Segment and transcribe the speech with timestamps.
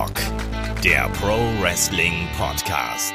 [0.00, 0.14] Headlock,
[0.82, 3.12] der Pro Wrestling Podcast.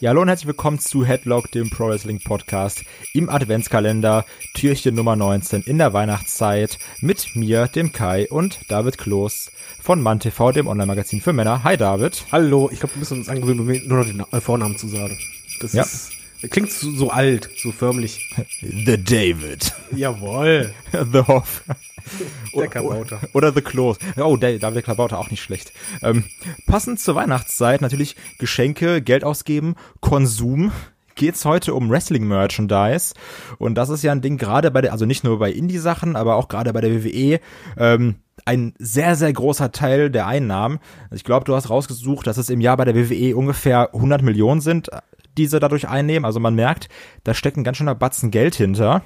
[0.00, 5.14] Ja, hallo und herzlich willkommen zu Headlock, dem Pro Wrestling Podcast im Adventskalender, Türchen Nummer
[5.14, 9.50] 19 in der Weihnachtszeit mit mir, dem Kai und David Kloß
[9.82, 11.62] von MannTV, dem Online-Magazin für Männer.
[11.64, 12.24] Hi David.
[12.32, 15.18] Hallo, ich glaube, wir müssen uns angewöhnen, nur noch den äh, Vornamen zu sagen.
[15.60, 15.82] Das Ja.
[15.82, 16.12] ist,
[16.50, 18.34] klingt so, so alt, so förmlich.
[18.62, 19.74] The David.
[19.94, 20.72] Jawohl.
[20.92, 21.62] The Hoff.
[22.54, 23.20] Der Kabauter.
[23.32, 23.98] Oder The Kloß.
[24.16, 25.72] Oh, der David der Klabauter auch nicht schlecht.
[26.02, 26.24] Ähm,
[26.66, 30.72] passend zur Weihnachtszeit natürlich Geschenke, Geld ausgeben, Konsum.
[31.14, 33.14] Geht's heute um Wrestling-Merchandise.
[33.58, 36.36] Und das ist ja ein Ding gerade bei der, also nicht nur bei Indie-Sachen, aber
[36.36, 37.40] auch gerade bei der WWE,
[37.76, 40.78] ähm, ein sehr, sehr großer Teil der Einnahmen.
[41.04, 44.22] Also Ich glaube, du hast rausgesucht, dass es im Jahr bei der WWE ungefähr 100
[44.22, 44.88] Millionen sind,
[45.36, 46.24] die sie dadurch einnehmen.
[46.24, 46.88] Also man merkt,
[47.24, 49.02] da steckt ein ganz schöner Batzen Geld hinter.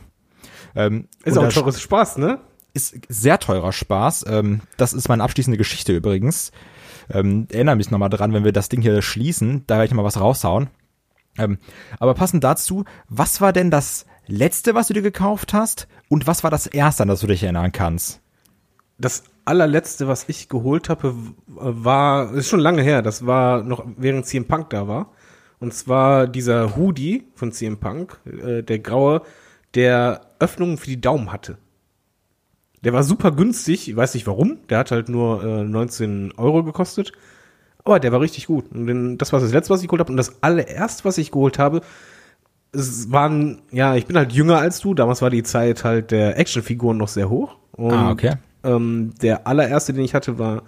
[0.75, 2.39] Ähm, Ist auch da teures Spaß, ne?
[2.77, 4.27] Ist sehr teurer Spaß.
[4.29, 6.53] Ähm, das ist meine abschließende Geschichte übrigens.
[7.11, 10.05] Ähm, erinnere mich nochmal dran, wenn wir das Ding hier schließen, da werde ich mal
[10.05, 10.69] was raushauen.
[11.39, 11.59] Ähm,
[11.99, 15.89] aber passend dazu, was war denn das letzte, was du dir gekauft hast?
[16.09, 18.21] Und was war das erste, an das du dich erinnern kannst?
[18.99, 21.15] Das allerletzte, was ich geholt habe,
[21.47, 25.13] war, ist schon lange her, das war noch während CM Punk da war.
[25.59, 29.23] Und zwar dieser Hoodie von CM Punk, äh, der graue,
[29.75, 31.59] der Öffnungen für die Daumen hatte.
[32.85, 36.63] Der war super günstig, ich weiß nicht warum, der hat halt nur äh, 19 Euro
[36.63, 37.13] gekostet.
[37.85, 38.65] Aber der war richtig gut.
[38.73, 40.11] Und den, das war das letzte, was ich geholt habe.
[40.11, 41.81] Und das allererste, was ich geholt habe,
[42.73, 44.93] es waren, ja, ich bin halt jünger als du.
[44.93, 47.57] Damals war die Zeit halt der Actionfiguren noch sehr hoch.
[47.73, 48.35] Und, Ah, okay.
[48.65, 50.63] Ähm, der allererste, den ich hatte, war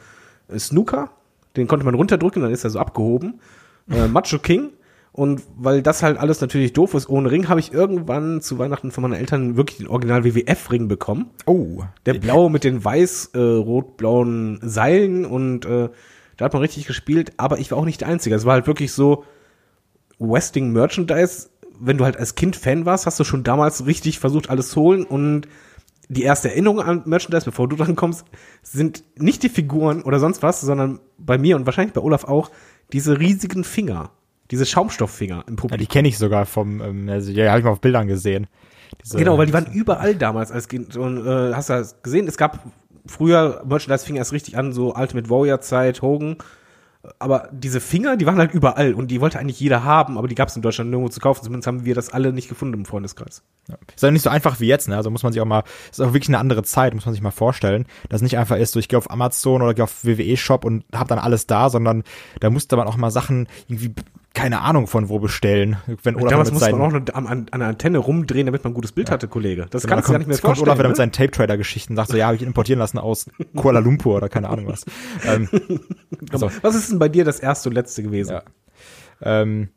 [0.49, 1.11] äh, Snooker.
[1.57, 3.41] Den konnte man runterdrücken, dann ist er so abgehoben.
[3.91, 4.71] Äh, Macho King.
[5.19, 8.93] Und weil das halt alles natürlich doof ist ohne Ring, habe ich irgendwann zu Weihnachten
[8.93, 11.31] von meinen Eltern wirklich den Original WWF-Ring bekommen.
[11.45, 15.89] Oh, Der blaue mit den weiß-rot-blauen Seilen und äh,
[16.37, 18.37] da hat man richtig gespielt, aber ich war auch nicht der Einzige.
[18.37, 19.25] Es war halt wirklich so
[20.21, 21.49] Wrestling Merchandise.
[21.81, 24.83] Wenn du halt als Kind Fan warst, hast du schon damals richtig versucht, alles zu
[24.83, 25.49] holen und
[26.09, 28.25] die erste Erinnerung an Merchandise, bevor du dran kommst,
[28.63, 32.53] sind nicht die Figuren oder sonst was, sondern bei mir und wahrscheinlich bei Olaf auch
[32.93, 34.13] diese riesigen Finger,
[34.51, 35.79] diese Schaumstofffinger im ja, Publikum.
[35.79, 38.47] die kenne ich sogar vom, ähm, also, ja, habe ich mal auf Bildern gesehen.
[39.05, 40.97] Diese- Genau, weil die waren überall damals als Kind.
[40.97, 42.27] Und äh, hast du das gesehen?
[42.29, 42.61] Es gab
[43.07, 46.37] früher, Merchandise fing erst richtig an, so Ultimate Warrior Zeit, Hogan.
[47.21, 50.35] Aber diese Finger, die waren halt überall und die wollte eigentlich jeder haben, aber die
[50.35, 51.45] gab es in Deutschland nirgendwo zu kaufen.
[51.45, 53.43] Zumindest haben wir das alle nicht gefunden im Freundeskreis.
[53.95, 54.97] Ist ja nicht so einfach wie jetzt, ne?
[54.97, 57.23] Also muss man sich auch mal, ist auch wirklich eine andere Zeit, muss man sich
[57.23, 57.87] mal vorstellen.
[58.09, 60.85] Dass nicht einfach ist, so ich gehe auf Amazon oder gehe auf WWE Shop und
[60.93, 62.03] hab dann alles da, sondern
[62.41, 63.95] da musste man auch mal Sachen irgendwie,
[64.39, 65.77] keine Ahnung von wo bestellen.
[66.03, 68.65] Wenn Olaf damals mit musste seinen, man auch noch an, an, der Antenne rumdrehen, damit
[68.65, 69.67] man ein gutes Bild hatte, Kollege.
[69.71, 70.69] Das Genau, kannst du da gar nicht mehr kommt- kommt vorstellen.
[70.69, 70.89] Olaf wieder ne?
[70.91, 73.27] mit seinen Tape-Trader-Geschichten, sagt so, ja, habe ich importieren lassen aus
[73.57, 74.85] Kuala Lumpur oder keine Ahnung was.
[75.27, 75.49] ähm,
[76.33, 78.33] also, Was ist denn bei dir das erste und letzte gewesen?
[78.33, 78.43] Ja.
[79.23, 79.69] ähm,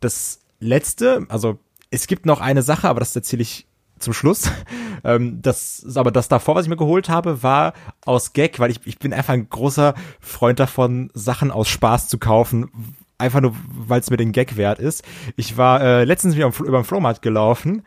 [0.00, 1.58] das letzte, also
[1.90, 3.66] es gibt noch eine Sache, aber das erzähle ich
[3.98, 4.50] zum Schluss.
[5.02, 7.72] Ähm, das, aber das davor, was ich mir geholt habe, war
[8.04, 12.18] aus Gag, weil ich, ich bin einfach ein großer Freund davon, Sachen aus Spaß zu
[12.18, 12.70] kaufen.
[13.20, 15.04] Einfach nur, weil es mir den Gag wert ist.
[15.36, 17.82] Ich war äh, letztens wieder über den Flohmarkt gelaufen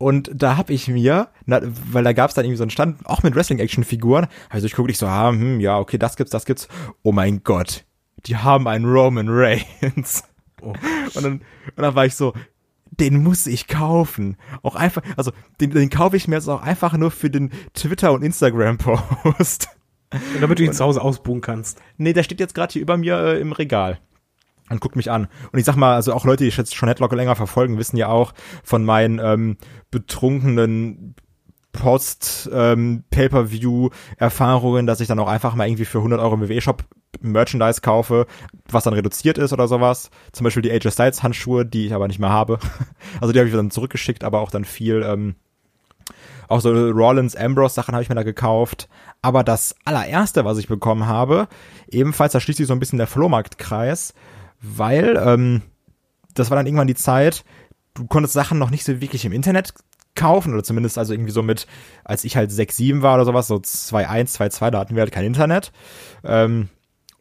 [0.00, 3.04] und da habe ich mir, na, weil da gab es dann irgendwie so einen Stand,
[3.04, 6.46] auch mit Wrestling-Action-Figuren, also ich gucke ich so, ah, hm, ja, okay, das gibt's, das
[6.46, 6.68] gibt's.
[7.02, 7.84] Oh mein Gott,
[8.24, 10.24] die haben einen Roman Reigns.
[10.62, 10.72] Oh.
[11.14, 11.42] Und, dann, und
[11.76, 12.32] dann war ich so,
[12.86, 14.38] den muss ich kaufen.
[14.62, 18.12] Auch einfach, also den, den kaufe ich mir jetzt auch einfach nur für den Twitter-
[18.12, 19.68] und Instagram-Post.
[20.12, 21.78] Und damit du ihn zu Hause ausbuchen kannst.
[21.98, 24.00] Nee, der steht jetzt gerade hier über mir äh, im Regal
[24.70, 25.28] und guckt mich an.
[25.52, 28.08] Und ich sag mal, also auch Leute, die jetzt schon Headlock länger verfolgen, wissen ja
[28.08, 28.32] auch
[28.62, 29.56] von meinen ähm,
[29.90, 31.14] betrunkenen
[31.72, 36.48] Post ähm, Pay-per-View Erfahrungen, dass ich dann auch einfach mal irgendwie für 100 Euro im
[36.48, 36.84] WWE-Shop
[37.20, 38.26] Merchandise kaufe,
[38.68, 40.10] was dann reduziert ist oder sowas.
[40.32, 42.58] Zum Beispiel die AJ Styles Handschuhe, die ich aber nicht mehr habe.
[43.20, 45.34] Also die habe ich dann zurückgeschickt, aber auch dann viel ähm,
[46.50, 48.88] auch so Rollins Ambrose Sachen habe ich mir da gekauft.
[49.22, 51.46] Aber das allererste, was ich bekommen habe,
[51.88, 54.14] ebenfalls, da schließt sich so ein bisschen der Flohmarktkreis,
[54.60, 55.62] weil ähm,
[56.34, 57.44] das war dann irgendwann die Zeit,
[57.94, 59.74] du konntest Sachen noch nicht so wirklich im Internet
[60.14, 61.66] kaufen oder zumindest also irgendwie so mit,
[62.04, 65.12] als ich halt 6, 7 war oder sowas, so 2.1, 2.2, da hatten wir halt
[65.12, 65.72] kein Internet.
[66.24, 66.68] Ähm,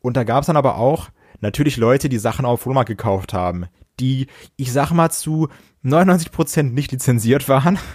[0.02, 1.10] und da gab es dann aber auch
[1.42, 3.66] natürlich Leute, die Sachen auf Flohmarkt gekauft haben,
[4.00, 5.50] die, ich sag mal, zu
[5.84, 7.78] 99% nicht lizenziert waren.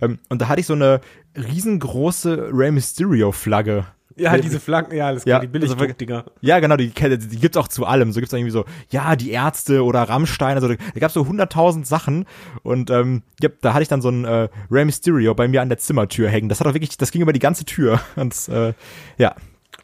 [0.00, 1.00] Ähm, und da hatte ich so eine
[1.36, 3.84] riesengroße Rey Mysterio Flagge.
[4.16, 6.24] Ja, diese Flaggen, ja, alles klar, Ja, die also Billigdruckdinger.
[6.40, 8.12] Ja, genau, die, die, die gibt's auch zu allem.
[8.12, 12.24] So gibt's irgendwie so, ja, die Ärzte oder Rammstein, also da, gab's so hunderttausend Sachen
[12.62, 15.68] und ähm, ja, da hatte ich dann so ein äh, Rey Mysterio bei mir an
[15.68, 16.48] der Zimmertür hängen.
[16.48, 18.72] Das hat auch wirklich, das ging über die ganze Tür und äh,
[19.18, 19.34] ja,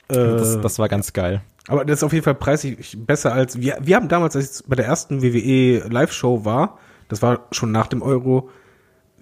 [0.09, 1.43] das, das war ganz geil.
[1.69, 3.79] Aber das ist auf jeden Fall preislich besser als wir.
[3.81, 7.87] Wir haben damals, als ich bei der ersten WWE Live-Show war, das war schon nach
[7.87, 8.51] dem Euro,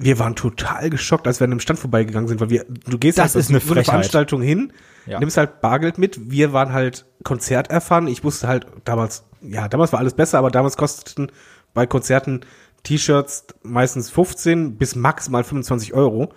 [0.03, 3.19] wir waren total geschockt, als wir an dem Stand vorbeigegangen sind, weil wir, du gehst
[3.19, 3.85] Das halt ist eine so eine.
[3.85, 4.73] Veranstaltung hin,
[5.07, 5.19] Ja.
[5.21, 6.31] nimmst halt Bargeld mit.
[6.31, 8.07] Wir waren halt Konzert erfahren.
[8.09, 11.31] Ich wusste halt damals, ja, damals war alles besser, aber damals kosteten
[11.75, 12.41] bei Konzerten
[12.83, 16.25] T-Shirts meistens 15 bis maximal 25 Euro.
[16.25, 16.33] Und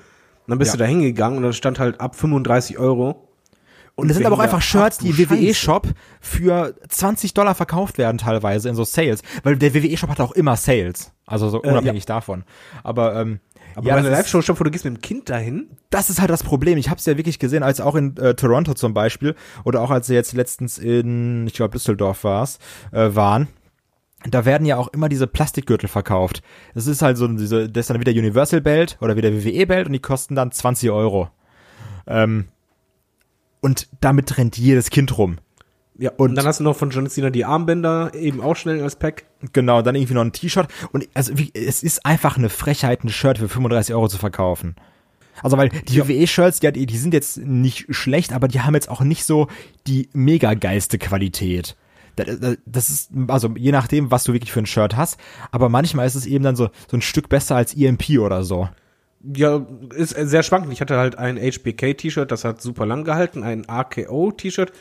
[0.48, 0.78] dann bist Ja.
[0.78, 3.30] du da hingegangen und da stand halt ab 35 Euro.
[3.96, 5.30] Und es sind aber auch einfach Shirts, die im.
[5.30, 5.88] WWE-Shop
[6.20, 9.22] für 20 Dollar verkauft werden teilweise in so Sales.
[9.44, 11.12] Weil der WWE-Shop hat auch immer Sales.
[11.28, 12.44] Also so Äh, unabhängig davon.
[12.84, 13.40] Aber, ähm,
[13.76, 16.30] Aber ja, bei einer Live-Show, wo du gehst mit dem Kind dahin, das ist halt
[16.30, 16.78] das Problem.
[16.78, 19.92] Ich habe es ja wirklich gesehen, als auch in äh, Toronto zum Beispiel oder auch
[19.92, 22.60] als sie jetzt letztens in, ich glaube Düsseldorf war's,
[22.92, 23.48] äh, waren.
[24.26, 26.44] Da werden ja auch immer diese Plastikgürtel verkauft.
[26.74, 29.88] Das ist halt so diese, das ist dann wieder Universal Belt oder wieder WWE Belt
[29.88, 31.30] und die kosten dann 20 Euro.
[32.08, 32.46] Ähm,
[33.60, 35.38] und damit rennt jedes Kind rum.
[35.98, 38.82] Ja, und, Und- dann hast du noch von John Cena die Armbänder eben auch schnell
[38.82, 39.26] als Pack.
[39.54, 40.68] Genau, dann irgendwie noch ein T-Shirt.
[40.92, 44.76] Und also wie, es ist einfach eine Frechheit, ein Shirt für 35 Euro zu verkaufen.
[45.42, 48.90] Also weil die WWE-Shirts, ja, die, die sind jetzt nicht schlecht, aber die haben jetzt
[48.90, 49.48] auch nicht so
[49.88, 51.76] die mega geilste Qualität.
[52.16, 55.18] Da- da- Das ist, also je nachdem, was du wirklich für ein Shirt hast,
[55.52, 58.70] aber manchmal ist es eben dann so, so ein Stück besser als EMP oder so.
[59.36, 59.66] Ja,
[59.96, 60.74] ist sehr schwankend.
[60.74, 64.72] Ich hatte halt ein HBK-T-Shirt, das hat super lang gehalten, ein AKO-T-Shirt.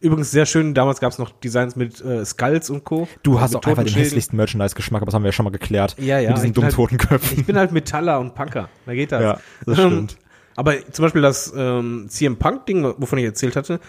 [0.00, 3.08] Übrigens sehr schön, damals gab es noch Designs mit äh, Skulls und Co.
[3.22, 5.50] Du hast mit auch einfach den hässlichsten Merchandise-Geschmack, aber das haben wir ja schon mal
[5.50, 5.96] geklärt.
[5.98, 6.28] Ja, ja.
[6.30, 7.38] Mit diesen dummen halt- Totenköpfen.
[7.38, 8.68] Ich bin halt Metaller und Punker.
[8.84, 9.22] Da geht das.
[9.22, 10.16] Ja, das Ähm, stimmt.
[10.54, 13.80] Aber zum Beispiel das ähm, CM Punk-Ding, wovon ich erzählt hatte,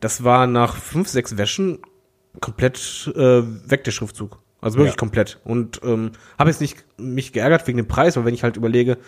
[0.00, 1.78] das war nach fünf, sechs Wäschen
[2.40, 4.38] komplett äh, weg, der Schriftzug.
[4.60, 4.98] Also wirklich Ja.
[4.98, 5.40] komplett.
[5.44, 8.98] Und ähm, habe jetzt nicht mich geärgert wegen dem Preis, weil wenn ich halt überlege,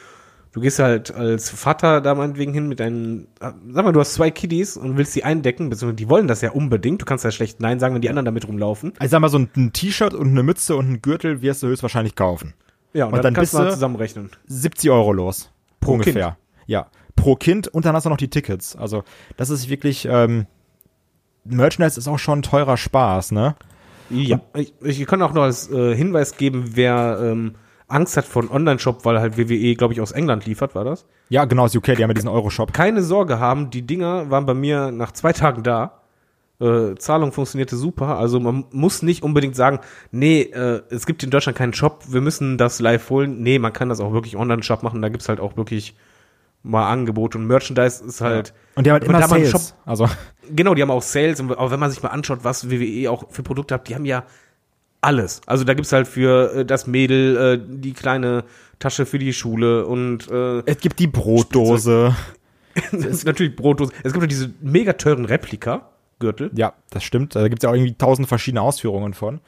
[0.53, 4.31] du gehst halt als Vater da meinetwegen hin mit deinen, sag mal, du hast zwei
[4.31, 7.03] Kiddies und willst sie eindecken, beziehungsweise die wollen das ja unbedingt.
[7.03, 8.93] Du kannst ja schlecht Nein sagen, wenn die anderen damit rumlaufen.
[8.99, 11.69] Also sag mal, so ein, ein T-Shirt und eine Mütze und ein Gürtel wirst du
[11.69, 12.55] höchstwahrscheinlich kaufen.
[12.93, 14.31] Ja, und, Und dann, dann kannst du mal zusammenrechnen.
[14.47, 15.51] 70 Euro los.
[15.81, 16.37] Pro ungefähr.
[16.67, 16.87] Ja.
[17.17, 18.77] Pro Kind und dann hast du noch die Tickets.
[18.77, 19.05] Also,
[19.37, 20.47] das ist wirklich, ähm,
[21.45, 23.57] Merchandise ist auch schon ein teurer Spaß, ne?
[24.11, 27.57] Ja, ich, ich kann auch noch als äh, Hinweis geben, wer ähm,
[27.89, 31.07] Angst hat vor einem Online-Shop, weil halt WWE, glaube ich, aus England liefert, war das?
[31.31, 32.73] Ja, genau, aus UK, die haben ja diesen Euro-Shop.
[32.73, 36.03] Keine Sorge haben, die Dinger waren bei mir nach zwei Tagen da.
[36.61, 39.79] Äh, Zahlung funktionierte super, also man muss nicht unbedingt sagen,
[40.11, 43.41] nee, äh, es gibt in Deutschland keinen Shop, wir müssen das live holen.
[43.43, 45.95] Nee, man kann das auch wirklich Online-Shop machen, da gibt's halt auch wirklich
[46.65, 48.53] mal Angebote und Merchandise ist halt.
[48.75, 49.75] Und die haben halt immer ein Sales.
[49.85, 50.09] Also,
[50.51, 53.31] Genau, die haben auch Sales und auch wenn man sich mal anschaut, was WWE auch
[53.31, 54.25] für Produkte hat, die haben ja
[55.01, 55.41] alles.
[55.47, 58.45] Also da gibt's halt für äh, das Mädel äh, die kleine
[58.79, 62.15] Tasche für die Schule und äh, es gibt die Brotdose.
[62.75, 63.93] es ist natürlich Brotdose.
[64.03, 66.51] Es gibt ja diese mega teuren Replika-Gürtel.
[66.55, 67.35] Ja, das stimmt.
[67.35, 69.41] Da gibt's ja auch irgendwie tausend verschiedene Ausführungen von.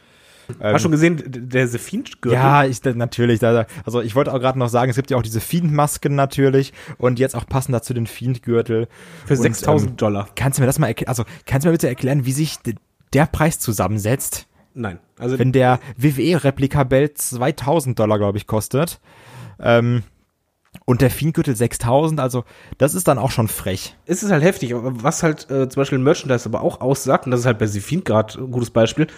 [0.59, 2.35] Hast du schon gesehen, der The Fiend-Gürtel?
[2.37, 3.39] Ja, ich natürlich.
[3.39, 6.73] Da, also ich wollte auch gerade noch sagen, es gibt ja auch diese Fiend-Masken natürlich
[6.99, 8.89] und jetzt auch passend dazu den Fiend-Gürtel.
[9.27, 10.29] für Und, 6000 ähm, Dollar.
[10.35, 11.09] Kannst du mir das mal erklären?
[11.09, 12.75] Also kannst du mir bitte erklären, wie sich de-
[13.13, 14.49] der Preis zusammensetzt?
[14.75, 14.99] Nein.
[15.19, 19.01] Also wenn der WWE-Replika-Belt 2000 Dollar, glaube ich, kostet.
[19.59, 20.05] Ähm,
[20.85, 22.45] und der Fiendgürtel 6000, also
[22.79, 23.97] das ist dann auch schon frech.
[24.07, 27.33] es ist halt heftig, aber was halt äh, zum Beispiel Merchandise aber auch aussagt, und
[27.33, 29.09] das ist halt bei The Fiend gerade ein gutes Beispiel,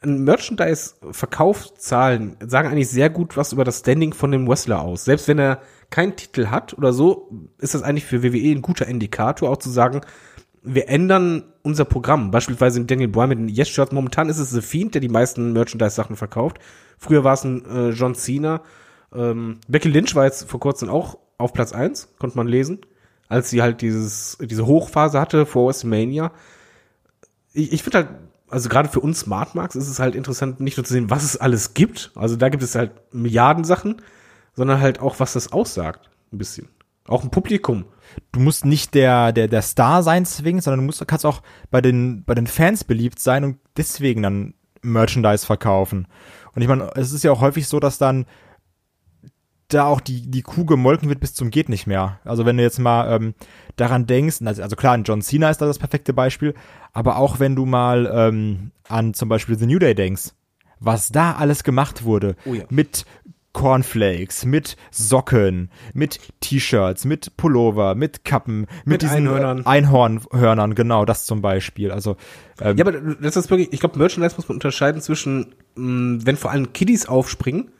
[0.00, 5.04] ein Merchandise-Verkaufszahlen sagen eigentlich sehr gut was über das Standing von dem Wrestler aus.
[5.04, 5.60] Selbst wenn er
[5.90, 9.70] keinen Titel hat oder so, ist das eigentlich für WWE ein guter Indikator, auch zu
[9.70, 10.02] sagen,
[10.62, 12.30] wir ändern unser Programm.
[12.30, 13.92] Beispielsweise in Daniel Bryan mit den Yes-Shirts.
[13.92, 16.58] Momentan ist es The Fiend, der die meisten Merchandise-Sachen verkauft.
[16.98, 18.62] Früher war es ein äh, John Cena.
[19.14, 22.80] Ähm, Becky Lynch war jetzt vor kurzem auch auf Platz eins, konnte man lesen,
[23.28, 26.32] als sie halt dieses, diese Hochphase hatte vor WrestleMania.
[27.52, 28.08] Ich, ich finde halt,
[28.48, 31.22] also gerade für uns Smart Marks ist es halt interessant, nicht nur zu sehen, was
[31.22, 32.12] es alles gibt.
[32.14, 34.00] Also da gibt es halt Milliarden Sachen,
[34.54, 36.08] sondern halt auch, was das aussagt.
[36.32, 36.68] Ein bisschen.
[37.08, 37.86] Auch ein Publikum.
[38.32, 41.80] Du musst nicht der, der, der Star sein zwingend, sondern du musst, kannst auch bei
[41.80, 46.06] den, bei den Fans beliebt sein und deswegen dann Merchandise verkaufen.
[46.54, 48.26] Und ich meine, es ist ja auch häufig so, dass dann
[49.68, 52.20] da auch die, die Kuh gemolken wird bis zum geht nicht mehr.
[52.24, 53.34] Also wenn du jetzt mal ähm,
[53.76, 56.54] daran denkst, also, also klar, ein John Cena ist da das perfekte Beispiel,
[56.92, 60.30] aber auch wenn du mal ähm, an zum Beispiel The New Day denkst,
[60.80, 62.64] was da alles gemacht wurde, Oh ja.
[62.70, 63.04] mit
[63.58, 69.66] Cornflakes, mit Socken, mit T-Shirts, mit Pullover, mit Kappen, mit, Mit diesen Einhörnern.
[69.66, 71.90] Einhornhörnern, genau, das zum Beispiel.
[71.90, 72.16] Also
[72.60, 76.36] ähm, Ja, aber das ist wirklich, ich glaube, Merchandise muss man unterscheiden zwischen, mh, wenn
[76.36, 77.72] vor allem Kiddies aufspringen,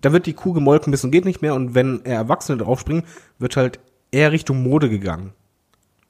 [0.00, 3.04] da wird die Kuh gemolken bis und geht nicht mehr und wenn er Erwachsene draufspringen,
[3.38, 3.78] wird halt
[4.10, 5.34] eher Richtung Mode gegangen.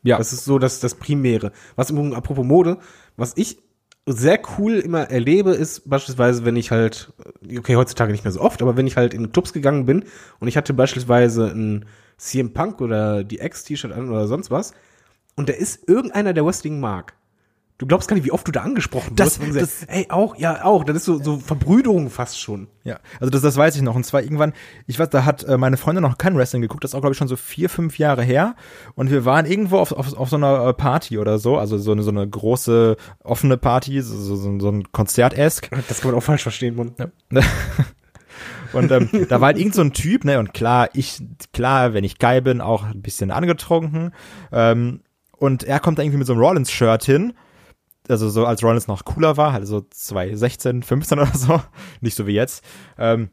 [0.04, 0.18] Ja.
[0.18, 1.50] Das ist so das, das Primäre.
[1.74, 2.78] Was im Übrigen, apropos Mode,
[3.16, 3.58] was ich
[4.06, 7.12] sehr cool immer erlebe, ist beispielsweise, wenn ich halt,
[7.58, 10.04] okay, heutzutage nicht mehr so oft, aber wenn ich halt in Clubs gegangen bin
[10.38, 11.86] und ich hatte beispielsweise ein
[12.16, 14.74] CM Punk oder die X-T-Shirt an oder sonst was
[15.34, 17.14] und da ist irgendeiner, der Wrestling mag.
[17.78, 19.82] Du glaubst gar nicht, wie oft du da angesprochen Das- wirst.
[19.82, 20.82] das- ey, auch, ja, auch.
[20.84, 22.68] Das ist so, so Verbrüderung fast schon.
[22.84, 23.94] Ja, also das, das weiß ich noch.
[23.94, 24.54] Und zwar irgendwann,
[24.86, 27.12] ich weiß, da hat äh, meine Freundin noch kein Wrestling geguckt, das ist auch, glaube
[27.12, 28.54] ich, schon so vier, fünf Jahre her.
[28.94, 31.92] Und wir waren irgendwo auf, auf, auf so einer äh, Party oder so, also so
[31.92, 35.68] eine, so eine große offene Party, so, so, so so ein Konzert-esk.
[35.88, 36.94] Das kann man auch falsch verstehen, Mann.
[38.72, 42.04] Und ähm, da war halt irgend so ein Typ, ne, und klar, ich, klar, wenn
[42.04, 44.12] ich geil bin, auch ein bisschen angetrunken.
[44.52, 45.00] Ähm,
[45.38, 47.32] und er kommt da irgendwie mit so einem Rollins-Shirt hin.
[48.08, 51.60] Also so als Rollins noch cooler war, halt so 2016, 15 oder so.
[52.00, 52.64] Nicht so wie jetzt.
[52.98, 53.30] Ähm,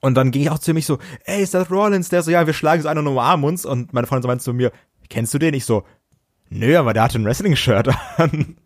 [0.00, 2.08] und dann ging ich auch ziemlich so, ey, ist das Rollins?
[2.08, 3.64] Der so, ja, wir schlagen so einen und umarmen uns.
[3.64, 4.72] Und meine Freundin so meinte zu mir,
[5.08, 5.54] kennst du den?
[5.54, 5.84] Ich so,
[6.48, 8.56] nö, aber der hat ein Wrestling-Shirt an.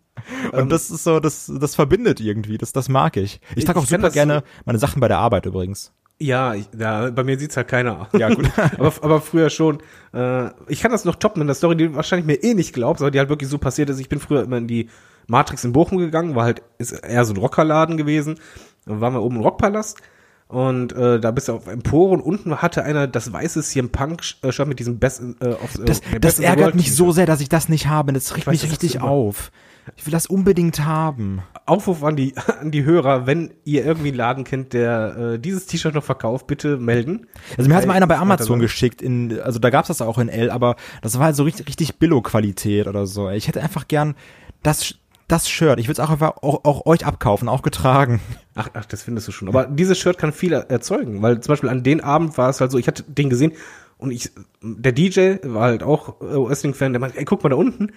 [0.51, 3.39] Und das ist so, das, das verbindet irgendwie, das, das mag ich.
[3.55, 5.93] Ich trage auch super gerne meine Sachen bei der Arbeit übrigens.
[6.19, 8.07] Ja, ich, ja, bei mir sieht's halt keiner.
[8.13, 8.47] Ja, gut.
[8.77, 9.81] aber, aber früher schon.
[10.13, 12.73] Äh, ich kann das noch toppen in der Story, die du wahrscheinlich mir eh nicht
[12.73, 13.99] glaubst, aber die halt wirklich so passiert ist.
[13.99, 14.89] Ich bin früher immer in die
[15.31, 18.39] Matrix in Bochum gegangen, war halt, ist eher so ein Rockerladen gewesen.
[18.85, 19.99] Dann waren wir oben im Rockpalast.
[20.47, 24.21] Und äh, da bist du auf Empore und unten hatte einer das weiße CM Punk
[24.41, 27.39] äh, Shirt mit diesem Best äh, auf äh, Das, das ärgert mich so sehr, dass
[27.39, 28.11] ich das nicht habe.
[28.11, 29.51] Das riecht mich richtig auf.
[29.95, 31.41] Ich will das unbedingt haben.
[31.65, 35.67] Aufruf an die, an die Hörer, wenn ihr irgendwie einen Laden kennt, der äh, dieses
[35.67, 37.27] T-Shirt noch verkauft, bitte melden.
[37.57, 40.27] Also mir hat mal einer bei Amazon geschickt, in, also da gab's das auch in
[40.27, 43.29] L, aber das war halt so richtig, richtig Billo-Qualität oder so.
[43.29, 44.15] Ich hätte einfach gern
[44.63, 44.95] das,
[45.31, 45.79] das Shirt.
[45.79, 48.19] Ich würde es auch einfach auch, auch euch abkaufen, auch getragen.
[48.55, 49.47] Ach, ach, das findest du schon.
[49.47, 52.59] Aber dieses Shirt kann viel er- erzeugen, weil zum Beispiel an den Abend war es
[52.61, 53.53] halt so, ich hatte den gesehen
[53.97, 57.55] und ich, der DJ war halt auch äh, Wrestling-Fan, der meinte, ey, guck mal da
[57.55, 57.91] unten.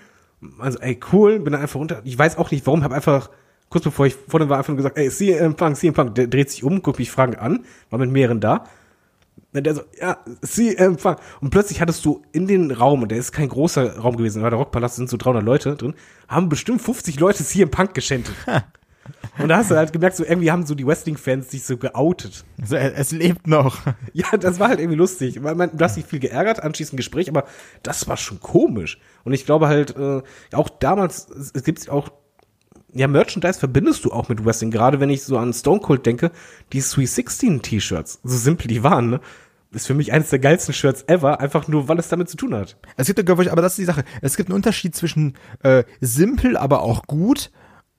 [0.58, 2.02] Also, ey, cool, bin da einfach runter.
[2.04, 3.30] Ich weiß auch nicht, warum, hab einfach,
[3.70, 6.26] kurz bevor ich vor dem war, einfach nur gesagt, ey, CM Punk, CM Punk, der
[6.26, 8.66] dreht sich um, guckt mich fragend an, war mit mehreren da.
[9.52, 11.18] Und der so, ja, CM Punk.
[11.40, 14.50] Und plötzlich hattest du in den Raum, und der ist kein großer Raum gewesen, weil
[14.50, 15.94] der Rockpalast sind so 300 Leute drin,
[16.28, 18.34] haben bestimmt 50 Leute CM Punk geschändet.
[19.38, 22.44] Und da hast du halt gemerkt, so irgendwie haben so die Wrestling-Fans sich so geoutet.
[22.60, 23.78] Also, es lebt noch.
[24.12, 25.42] Ja, das war halt irgendwie lustig.
[25.42, 27.44] Weil man, du hast dich viel geärgert, anschließend Gespräch, aber
[27.82, 28.98] das war schon komisch.
[29.24, 30.22] Und ich glaube halt, äh,
[30.52, 32.10] auch damals, es, es gibt auch,
[32.94, 34.70] ja, Merchandise verbindest du auch mit Wrestling.
[34.70, 36.30] Gerade wenn ich so an Stone Cold denke,
[36.72, 39.20] die Sweet 16 T-Shirts, so simpel die waren, ne?
[39.72, 42.54] Ist für mich eines der geilsten Shirts ever, einfach nur, weil es damit zu tun
[42.54, 42.76] hat.
[42.96, 44.04] Es gibt, glaube ich, aber das ist die Sache.
[44.22, 45.34] Es gibt einen Unterschied zwischen
[45.64, 47.50] äh, simpel, aber auch gut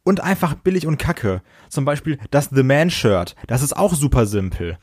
[0.03, 1.41] und einfach billig und kacke.
[1.67, 3.35] Zum Beispiel das The Man Shirt.
[3.47, 4.77] Das ist auch super simpel.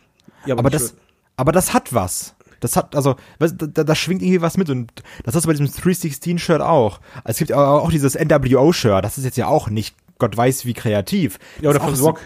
[0.45, 0.95] Ja, aber nicht das,
[1.37, 2.35] aber das hat was.
[2.62, 4.90] Das hat, also, du, da, da schwingt irgendwie was mit und
[5.25, 7.00] das hast du bei diesem 316-Shirt auch.
[7.25, 10.73] Es gibt aber auch dieses NWO-Shirt, das ist jetzt ja auch nicht Gott weiß wie
[10.73, 11.40] kreativ.
[11.61, 12.21] Ja, oder von Rock,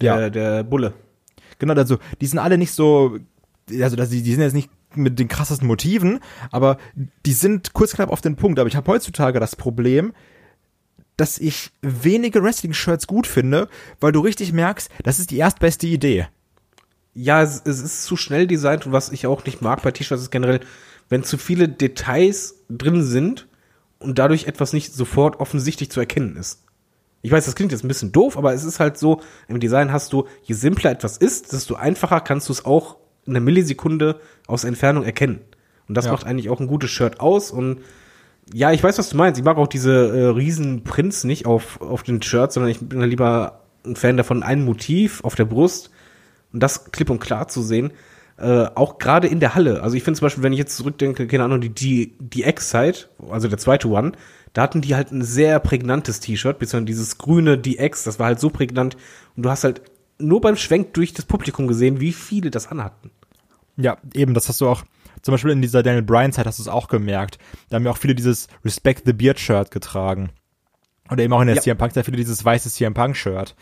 [0.00, 0.30] der, Ja.
[0.30, 0.92] der Bulle.
[1.58, 3.16] Genau, also die sind alle nicht so,
[3.80, 6.76] also die, die sind jetzt nicht mit den krassesten Motiven, aber
[7.24, 8.58] die sind kurz knapp auf den Punkt.
[8.58, 10.12] Aber ich habe heutzutage das Problem,
[11.16, 13.68] dass ich wenige Wrestling-Shirts gut finde,
[14.00, 16.28] weil du richtig merkst, das ist die erstbeste Idee.
[17.20, 20.22] Ja, es, es ist zu schnell designt und was ich auch nicht mag bei T-Shirts
[20.22, 20.60] ist generell,
[21.08, 23.48] wenn zu viele Details drin sind
[23.98, 26.62] und dadurch etwas nicht sofort offensichtlich zu erkennen ist.
[27.22, 29.90] Ich weiß, das klingt jetzt ein bisschen doof, aber es ist halt so, im Design
[29.92, 34.20] hast du, je simpler etwas ist, desto einfacher kannst du es auch in einer Millisekunde
[34.46, 35.40] aus Entfernung erkennen.
[35.88, 36.12] Und das Ja.
[36.12, 37.80] macht eigentlich auch ein gutes Shirt aus und
[38.54, 39.40] ja, ich weiß, was du meinst.
[39.40, 43.00] Ich mag auch diese äh, riesen Prints nicht auf, auf den Shirts, sondern ich bin
[43.00, 45.90] da lieber ein Fan davon, ein Motiv auf der Brust
[46.52, 47.92] und das klipp und klar zu sehen.
[48.36, 49.82] Äh, auch gerade in der Halle.
[49.82, 52.98] Also ich finde zum Beispiel, wenn ich jetzt zurückdenke, keine Ahnung, die, die, die X-Side,
[53.30, 54.12] also der zweite One,
[54.52, 58.38] da hatten die halt ein sehr prägnantes T-Shirt, beziehungsweise dieses grüne DX, das war halt
[58.38, 58.96] so prägnant
[59.36, 59.82] und du hast halt
[60.18, 63.10] nur beim Schwenk durch das Publikum gesehen, wie viele das anhatten.
[63.76, 64.84] Ja, eben, das hast du auch,
[65.22, 67.38] zum Beispiel in dieser Daniel Bryan Zeit hast du es auch gemerkt.
[67.68, 70.30] Da haben ja auch viele dieses Respect the Beard Shirt getragen.
[71.10, 71.62] Oder eben auch in der Ja.
[71.62, 73.56] CM Punk, sehr viele dieses weiße CM Punk Shirt.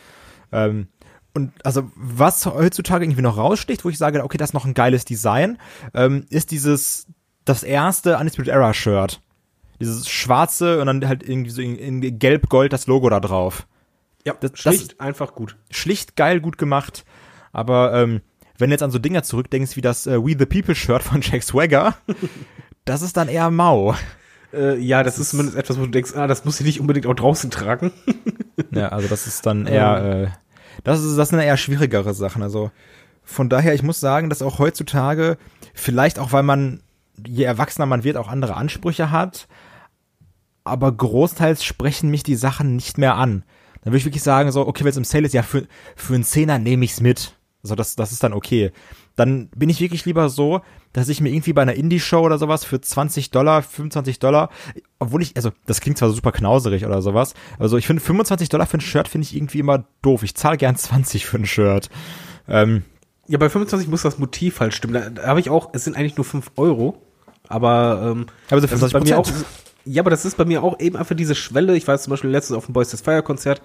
[0.52, 0.88] Ähm,
[1.37, 4.75] und also, was heutzutage irgendwie noch raussticht, wo ich sage, okay, das ist noch ein
[4.75, 5.59] geiles Design,
[5.95, 7.07] ähm, ist dieses,
[7.45, 9.21] das erste Undisputed Era Shirt.
[9.81, 13.66] Dieses schwarze und dann halt irgendwie so in, in gelb-gold das Logo da drauf.
[14.25, 15.57] Ja, das- das- schlicht einfach gut.
[15.71, 17.05] schlicht geil, gut gemacht.
[17.52, 18.23] Aber ähm,
[18.59, 21.21] wenn du jetzt an so Dinger zurückdenkst wie das äh, We the People Shirt von
[21.21, 21.95] Jack Swagger,
[22.87, 23.95] das ist dann eher mau.
[24.52, 27.07] Äh, ja, das, ist zumindest etwas, wo du denkst, ah, das muss ich nicht unbedingt
[27.07, 27.93] auch draußen tragen.
[28.71, 30.46] Ja, also das ist dann eher, äh,
[30.85, 32.42] das ist das sind eher schwierigere Sachen.
[32.42, 32.71] Also
[33.23, 35.37] von daher, ich muss sagen, dass auch heutzutage
[35.75, 36.80] vielleicht auch, weil man
[37.26, 39.49] je erwachsener man wird, auch andere Ansprüche hat.
[40.64, 43.45] aber großteils sprechen mich die Sachen nicht mehr an.
[43.83, 46.14] Dann würde ich wirklich sagen, so, okay, wenn es im Sale ist, ja, für, für
[46.14, 47.37] einen Zehner nehme ich's mit.
[47.62, 48.73] Also das, das ist dann okay.
[49.16, 50.61] Dann bin ich wirklich lieber so,
[50.92, 54.50] dass ich mir irgendwie bei einer Indie-Show oder sowas für 20 Dollar, 25 Dollar,
[54.99, 58.66] obwohl ich, also das klingt zwar super knauserig oder sowas, also ich finde 25 Dollar
[58.66, 60.23] für ein Shirt finde ich irgendwie immer doof.
[60.23, 61.88] Ich zahle gern 20 für ein Shirt.
[62.49, 62.85] Ähm,
[63.26, 64.94] Ja, bei 25 muss das Motiv halt stimmen.
[64.94, 67.02] Da, da habe ich auch, es sind eigentlich nur 5 Euro,
[67.49, 69.28] aber, ähm, aber so das ist bei 25 mir auch,
[69.87, 71.76] ja, aber das ist bei mir auch eben einfach diese Schwelle.
[71.76, 73.62] Ich weiß zum Beispiel letztens auf dem Boys Fire Konzert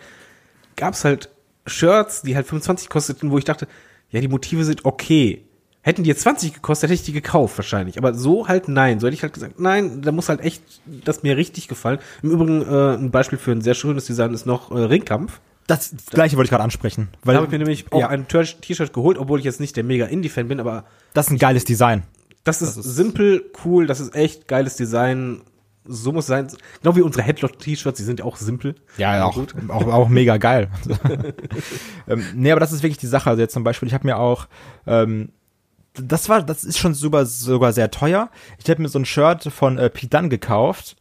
[0.75, 1.29] gab's halt
[1.65, 3.67] Shirts, die halt 25 kosteten, wo ich dachte,
[4.11, 5.43] ja, die Motive sind okay.
[5.83, 7.97] Hätten die jetzt 20 gekostet, hätte ich die gekauft wahrscheinlich.
[7.97, 8.99] Aber so halt nein.
[8.99, 11.97] So hätte ich halt gesagt, nein, da muss halt echt das mir richtig gefallen.
[12.21, 15.39] Im Übrigen äh, ein Beispiel für ein sehr schönes Design ist noch äh, Ringkampf.
[15.65, 17.07] Das gleiche wollte ich gerade ansprechen.
[17.23, 19.75] Weil Da habe ich mir nämlich auch ja, ein T-Shirt geholt, obwohl ich jetzt nicht
[19.75, 22.03] der mega Indie-Fan bin, aber das ist ein geiles Design.
[22.43, 25.41] das ist, simpel, cool, das ist echt geiles Design.
[25.83, 26.47] So muss es sein.
[26.81, 28.75] Genau wie unsere Headlock-T-Shirts, die sind ja auch simpel.
[28.97, 29.37] Ja, auch,
[29.69, 30.69] auch, auch mega geil.
[32.07, 33.29] ähm, nee, aber das ist wirklich die Sache.
[33.29, 34.47] Also jetzt zum Beispiel, ich habe mir auch,
[34.85, 35.29] ähm,
[35.93, 38.29] das war, das ist schon super, sogar sehr teuer.
[38.63, 40.97] Ich habe mir so ein Shirt von äh, Pete gekauft,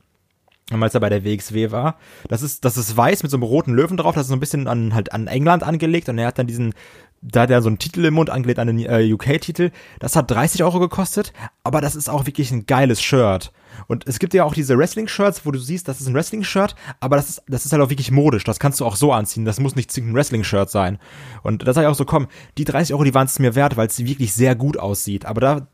[0.70, 1.96] als er bei der WXW war.
[2.28, 4.14] Das ist, das ist weiß mit so einem roten Löwen drauf.
[4.14, 6.74] Das ist so ein bisschen an, halt an England angelegt und er hat dann diesen,
[7.20, 9.72] da hat er so einen Titel im Mund angelegt an den äh, UK-Titel.
[9.98, 11.34] Das hat 30 Euro gekostet,
[11.64, 13.52] aber das ist auch wirklich ein geiles Shirt.
[13.86, 17.16] Und es gibt ja auch diese Wrestling-Shirts, wo du siehst, das ist ein Wrestling-Shirt, aber
[17.16, 18.44] das ist, das ist halt auch wirklich modisch.
[18.44, 19.44] Das kannst du auch so anziehen.
[19.44, 20.98] Das muss nicht zwingend ein Wrestling-Shirt sein.
[21.42, 23.76] Und da sag ich auch so, komm, die 30 Euro, die waren es mir wert,
[23.76, 25.26] weil es wirklich sehr gut aussieht.
[25.26, 25.66] Aber da,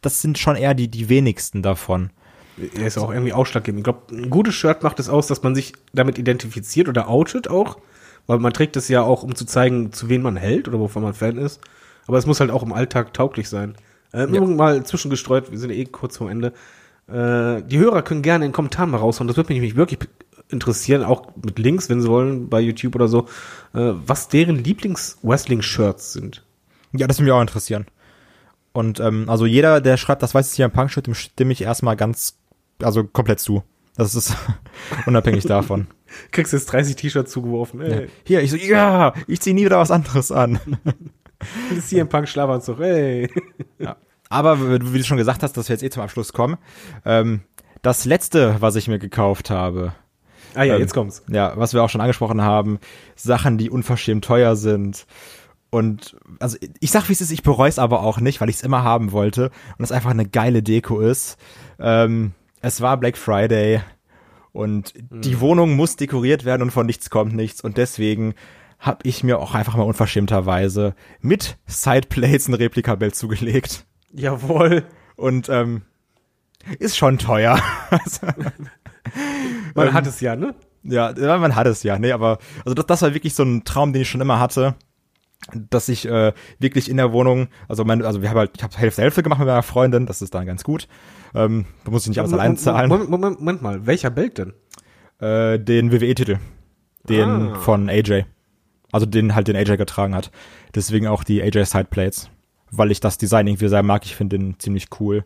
[0.00, 2.10] das sind schon eher die, die wenigsten davon.
[2.76, 3.80] Er ist auch irgendwie ausschlaggebend.
[3.80, 7.48] Ich glaube, ein gutes Shirt macht es aus, dass man sich damit identifiziert oder outet
[7.48, 7.78] auch.
[8.26, 11.02] Weil man trägt es ja auch, um zu zeigen, zu wen man hält oder wovon
[11.02, 11.60] man Fan ist.
[12.06, 13.74] Aber es muss halt auch im Alltag tauglich sein.
[14.12, 14.40] Äh, Ja.
[14.40, 16.52] Mal zwischengestreut, wir sind eh kurz vor Ende.
[17.08, 19.28] Äh, die Hörer können gerne in den Kommentaren mal raushauen.
[19.28, 20.00] Das würde mich nämlich wirklich
[20.50, 23.26] interessieren, auch mit Links, wenn sie wollen, bei YouTube oder so,
[23.74, 26.44] äh, was deren Lieblings-Wrestling-Shirts sind.
[26.92, 27.86] Ja, das würde mich auch interessieren.
[28.72, 31.62] Und ähm, also jeder, der schreibt, das weiß ich hier im Punk-Shirt, dem stimme ich
[31.62, 32.38] erstmal ganz,
[32.82, 33.62] also komplett zu.
[33.96, 34.36] Das ist
[35.06, 35.86] unabhängig davon.
[36.30, 37.80] Kriegst jetzt 30 T-Shirts zugeworfen.
[37.80, 40.58] Ey, Hier, ich so, ja, ich ziehe nie wieder was anderes an.
[41.68, 42.80] das ist hier im Punk Schlafanzug.
[42.80, 43.30] Ey.
[43.78, 43.96] Ja.
[44.34, 44.60] Aber
[44.92, 46.56] wie du schon gesagt hast, dass wir jetzt eh zum Abschluss kommen.
[47.04, 47.42] Ähm,
[47.82, 49.94] das letzte, was ich mir gekauft habe,
[50.54, 51.22] Ah ja, Ähm, jetzt kommt's.
[51.28, 52.78] ja, was wir auch schon angesprochen haben,
[53.16, 55.06] Sachen, die unverschämt teuer sind.
[55.70, 58.56] Und also ich sag, wie es ist, ich bereue es aber auch nicht, weil ich
[58.56, 61.36] es immer haben wollte und es einfach eine geile Deko ist.
[61.80, 63.80] Ähm, es war Black Friday
[64.52, 68.34] und die Wohnung muss dekoriert werden und von nichts kommt nichts und deswegen
[68.78, 74.84] habe ich mir auch einfach mal unverschämterweise mit Sideplates ein Replikabild zugelegt Jawohl.
[75.16, 75.82] und ähm,
[76.78, 77.58] ist schon teuer.
[79.74, 80.54] Man Ähm, hat es ja, ne?
[80.82, 83.92] Ja, man hat es ja, nee, aber also das, das war wirklich so ein Traum,
[83.94, 84.74] den ich schon immer hatte,
[85.54, 88.76] dass ich äh, wirklich in der Wohnung, also mein, also wir haben halt, ich habe
[88.76, 90.86] Hälfte Hälfte gemacht mit meiner Freundin, das ist dann ganz gut.
[91.34, 92.88] Ähm, da muss ich nicht alles allein zahlen.
[92.90, 94.52] Moment, Moment, Moment mal, welcher Bild denn?
[95.20, 96.36] Äh, den WWE-Titel,
[97.08, 97.58] den Ah.
[97.60, 98.24] von AJ,
[98.92, 100.30] also den halt den AJ getragen hat.
[100.74, 102.28] Deswegen auch die AJ Sideplates,
[102.78, 104.04] weil ich das Design irgendwie sehr mag.
[104.04, 105.24] Ich finde den ziemlich cool.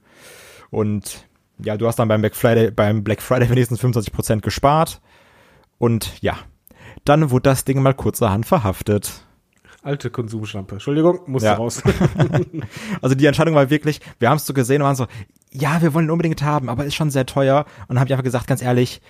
[0.70, 1.26] Und
[1.62, 5.00] ja, du hast dann beim Black Friday, beim Black Friday wenigstens 25% gespart.
[5.78, 6.38] Und ja,
[7.04, 9.24] dann wurde das Ding mal kurzerhand verhaftet.
[9.82, 10.74] Alte Konsumschlampe.
[10.74, 11.54] Entschuldigung, musste Ja.
[11.54, 11.82] raus.
[13.00, 15.06] Also die Entscheidung war wirklich, wir haben es so gesehen und waren so,
[15.52, 17.64] ja, wir wollen ihn unbedingt haben, aber ist schon sehr teuer.
[17.82, 19.00] Und dann habe ich einfach gesagt, ganz ehrlich,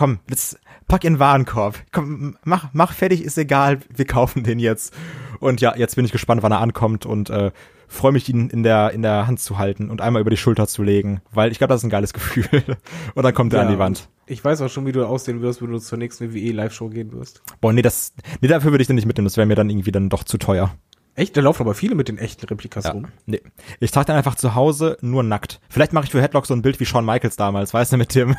[0.00, 0.58] komm, jetzt
[0.88, 1.78] pack in den Warenkorb.
[1.92, 4.94] Komm, mach, mach fertig, ist egal, wir kaufen den jetzt.
[5.40, 7.50] Und ja, jetzt bin ich gespannt, wann er ankommt und äh,
[7.86, 10.66] freue mich, ihn in der, in der Hand zu halten und einmal über die Schulter
[10.66, 12.48] zu legen, weil ich glaube, das ist ein geiles Gefühl.
[13.14, 14.08] und dann kommt er an die Wand.
[14.24, 17.42] Ich weiß auch schon, wie du aussehen wirst, wenn du zur nächsten WWE-Live-Show gehen wirst.
[17.60, 19.92] Boah, nee, das, nee, dafür würde ich den nicht mitnehmen, das wäre mir dann irgendwie
[19.92, 20.74] dann doch zu teuer.
[21.14, 21.36] Echt?
[21.36, 22.92] Da laufen aber viele mit den echten Replikas Ja.
[22.92, 23.08] rum.
[23.26, 23.42] Nee.
[23.80, 25.60] Ich trage dann einfach zu Hause nur nackt.
[25.68, 28.14] Vielleicht mache ich für Headlock so ein Bild wie Shawn Michaels damals, weißt du, mit
[28.14, 28.36] dem.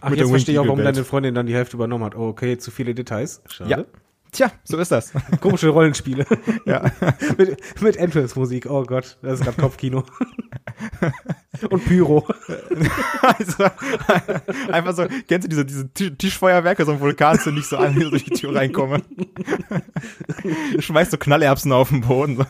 [0.00, 2.16] Ach, mit jetzt dem verstehe ich auch, warum deine Freundin dann die Hälfte übernommen hat.
[2.16, 3.42] Oh, okay, zu viele Details.
[3.46, 3.70] Schade.
[3.70, 3.84] Ja.
[4.34, 5.12] Tja, so ist das.
[5.40, 6.26] Komische Rollenspiele.
[6.66, 6.90] ja.
[7.38, 8.66] mit mit Entrance-Musik.
[8.68, 10.02] Oh Gott, das ist gerade Kopfkino.
[11.70, 12.26] Und Pyro.
[13.22, 13.64] Also,
[14.72, 17.96] einfach so, kennst du diese, diese Ti- Tischfeuerwerke, so ein Vulkan so nicht so an,
[17.96, 19.02] ich durch die Tür reinkomme.
[20.80, 22.36] Schmeißt so Knallerbsen auf den Boden.
[22.38, 22.44] So.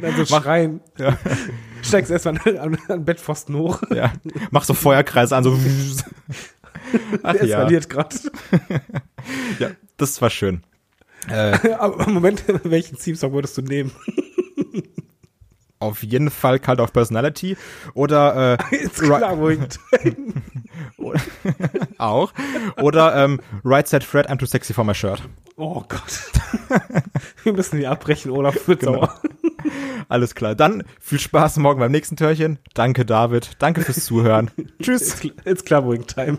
[0.00, 0.80] Dann so schreien.
[0.98, 1.16] Ja.
[1.82, 3.82] Steigst erstmal an, an, Bettpfosten hoch.
[3.94, 4.12] Ja.
[4.50, 5.58] Mach so Feuerkreise an, so.
[7.22, 7.56] Ach Der ja.
[7.58, 8.16] eskaliert gerade.
[9.58, 10.62] ja, das war schön.
[11.28, 13.92] Äh, Aber Moment, welchen Theme-Song würdest du nehmen?
[15.80, 17.56] auf jeden Fall Cult of Personality
[17.92, 19.58] oder äh, Ist klar, wo ich
[21.98, 22.32] auch.
[22.80, 25.22] Oder ähm, Right Said Fred, I'm too sexy for my shirt.
[25.56, 26.20] Oh Gott.
[27.42, 28.92] Wir müssen die abbrechen, Olaf wird Genau.
[28.94, 29.20] sauer.
[30.08, 30.54] Alles klar.
[30.54, 32.58] Dann viel Spaß morgen beim nächsten Türchen.
[32.72, 33.50] Danke, David.
[33.58, 34.50] Danke fürs Zuhören.
[34.82, 35.22] Tschüss.
[35.22, 36.38] It's, it's clubbing time.